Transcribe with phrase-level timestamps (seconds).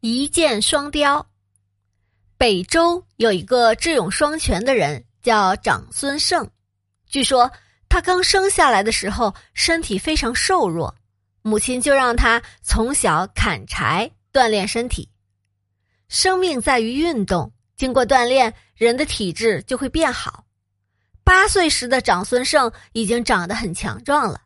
[0.00, 1.26] 一箭双雕。
[2.36, 6.48] 北周有一个智勇双全的人，叫长孙晟。
[7.08, 7.50] 据说
[7.88, 10.94] 他刚生下来的时候身体非常瘦弱，
[11.42, 15.08] 母亲就让他从小砍柴锻炼身体。
[16.08, 20.44] 生命在于运动，经过锻炼，人的体质就会变好。
[21.24, 24.42] 八岁时的长孙晟已经长得很强壮了。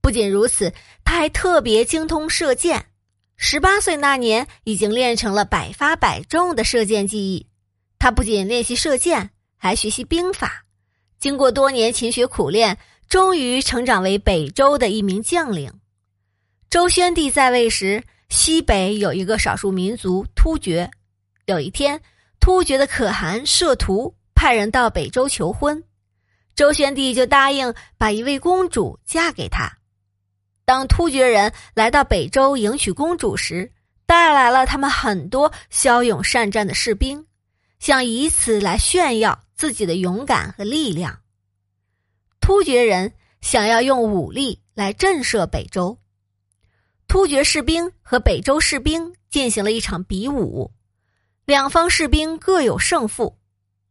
[0.00, 0.72] 不仅如此，
[1.04, 2.86] 他还特别精通射箭。
[3.46, 7.46] 十八岁那年，已经练成了百发百中的射箭技艺。
[7.98, 10.64] 他不仅练习射箭，还学习兵法。
[11.20, 15.70] 经过多年勤学苦练，终于成长为北周的一名将领。
[16.70, 20.90] 周宣帝在位时，西北有一个少数民族突厥。
[21.44, 22.00] 有一天，
[22.40, 25.84] 突厥的可汗摄图派人到北周求婚，
[26.56, 29.70] 周宣帝就答应把一位公主嫁给他。
[30.64, 33.70] 当突厥人来到北周迎娶公主时，
[34.06, 37.26] 带来了他们很多骁勇善战的士兵，
[37.78, 41.20] 想以此来炫耀自己的勇敢和力量。
[42.40, 45.98] 突厥人想要用武力来震慑北周，
[47.08, 50.72] 突厥士兵和北周士兵进行了一场比武，
[51.44, 53.38] 两方士兵各有胜负。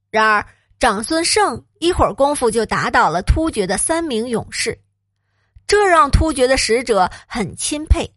[0.10, 0.46] 然而，
[0.80, 4.83] 长孙晟一会儿功夫就打倒了突厥的三名勇士。
[5.68, 8.14] 这让突厥的使者很钦佩。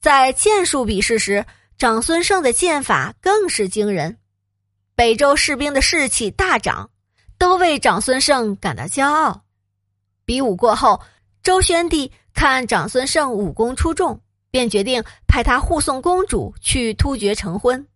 [0.00, 1.44] 在剑术比试时，
[1.76, 4.18] 长孙晟的剑法更是惊人，
[4.94, 6.90] 北周士兵的士气大涨，
[7.38, 9.42] 都为长孙晟感到骄傲。
[10.24, 11.00] 比武过后，
[11.42, 17.86] 周宣帝看长孙晟武功出众，便决定派他护送公主去突厥成婚。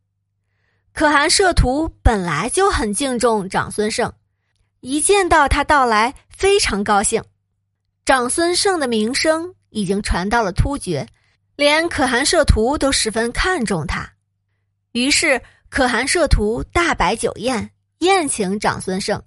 [0.92, 4.12] 可汗摄图本来就很敬重长孙晟，
[4.80, 7.22] 一见到他到来，非常高兴。
[8.04, 11.08] 长孙晟的名声已经传到了突厥，
[11.56, 14.12] 连可汗摄图都十分看重他。
[14.92, 19.24] 于是，可汗摄图大摆酒宴，宴请长孙晟。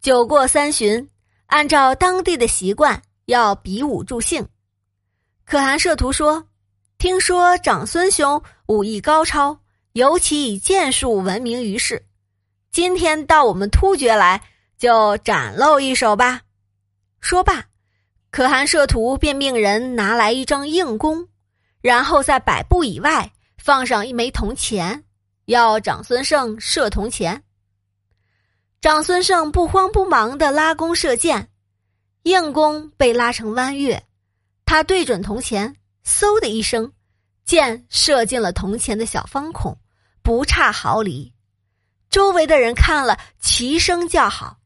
[0.00, 1.06] 酒过三巡，
[1.48, 4.48] 按照当地的习惯，要比武助兴。
[5.44, 6.48] 可汗摄图说
[6.96, 9.60] ：“听说长孙兄武艺高超，
[9.92, 12.06] 尤其以剑术闻名于世。
[12.70, 14.42] 今天到我们突厥来，
[14.78, 16.40] 就展露一手吧。”
[17.20, 17.62] 说罢。
[18.32, 21.28] 可汗摄图便命人拿来一张硬弓，
[21.82, 25.04] 然后在百步以外放上一枚铜钱，
[25.44, 27.42] 要长孙晟射铜钱。
[28.80, 31.50] 长孙晟不慌不忙的拉弓射箭，
[32.22, 34.02] 硬弓被拉成弯月，
[34.64, 36.90] 他对准铜钱，嗖的一声，
[37.44, 39.78] 箭射进了铜钱的小方孔，
[40.22, 41.30] 不差毫厘。
[42.08, 44.56] 周围的人看了，齐声叫好。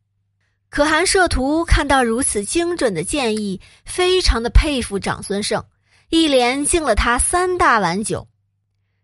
[0.77, 5.65] 可汗摄图看到如此精准的建议，非常的佩服长孙晟，
[6.11, 8.29] 一连敬了他三大碗酒。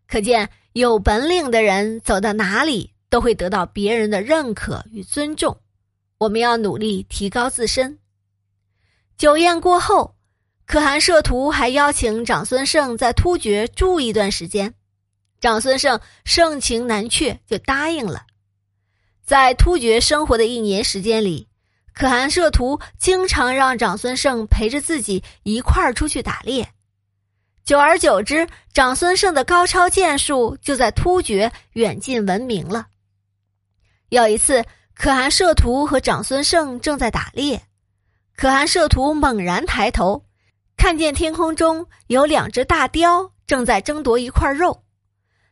[0.07, 5.59] 可见有本领的人走到哪里都会得到别人的认可与尊重。
[6.19, 7.99] 我们要努力提高自身。
[9.17, 10.15] 酒宴过后，
[10.67, 14.75] 可汗摄图还邀请长孙晟在突厥住一段时间，
[15.41, 18.27] 长孙晟盛情难却，就答应了。
[19.25, 21.49] 在突厥生活的一年时间里。
[21.95, 26.67] 可汗摄图经常让长孙晟陪着自己一块儿出去打猎，
[27.65, 32.87] 久而久之，长孙晟的高超剑术就在突厥远近闻名了。
[34.09, 34.65] 有一次，
[34.95, 37.63] 可汗摄图和长孙晟正在打猎，
[38.37, 40.25] 可汗摄图猛然抬头，
[40.77, 44.83] 看见天空中有两只大雕正在争夺一块肉，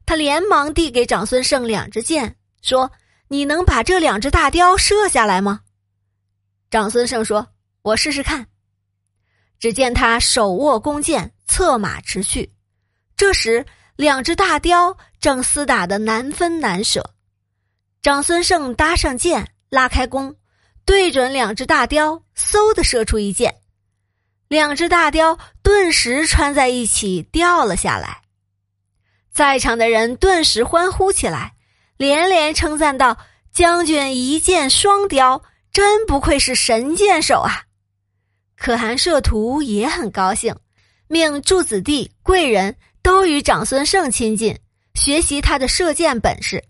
[0.07, 2.91] 他连忙递给长孙晟两支箭，说
[3.29, 5.61] ：“你能把这两只大雕射下来吗？”
[6.71, 7.49] 长孙晟说
[7.83, 8.47] ：“我试试看。”
[9.59, 12.55] 只见他手握弓箭，策马驰去。
[13.17, 13.67] 这时，
[13.97, 17.15] 两只大雕正厮打的难分难舍。
[18.01, 20.37] 长孙晟搭上箭，拉开弓，
[20.87, 23.57] 对准两只大雕，嗖的射出一箭。
[24.49, 28.23] 两只大雕顿时穿在一起，掉了下来。
[29.33, 31.55] 在场的人顿时欢呼起来，
[31.97, 33.19] 连连称赞道
[33.53, 37.65] ：“将军一箭双雕。”真不愧是神箭手啊！
[38.57, 40.55] 可汗摄图也很高兴，
[41.07, 44.59] 命诸子弟、贵人都与长孙晟亲近，
[44.95, 46.63] 学习他的射箭本事。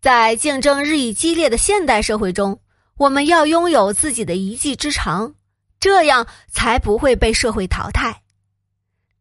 [0.00, 2.60] 在竞争日益激烈的现代社会中，
[2.98, 5.34] 我们要拥有自己的一技之长，
[5.80, 8.22] 这样才不会被社会淘汰。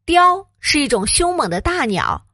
[0.06, 2.26] 雕是一种凶猛的大鸟，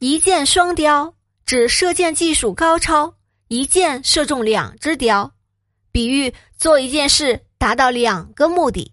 [0.00, 1.14] 一箭双雕
[1.46, 3.14] 指射箭技术高超，
[3.48, 5.32] 一箭射中两只雕。
[5.92, 8.92] 比喻做一件事达到两个目的。